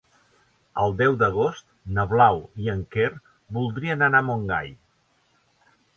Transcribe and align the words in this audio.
El 0.83 0.93
deu 1.01 1.17
d'agost 1.23 1.67
na 1.97 2.07
Blau 2.13 2.41
i 2.65 2.71
en 2.75 2.81
Quer 2.97 3.13
voldrien 3.59 4.05
anar 4.07 4.23
a 4.25 4.29
Montgai. 4.31 4.77